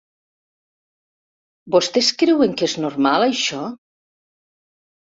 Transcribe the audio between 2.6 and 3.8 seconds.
que és normal, això?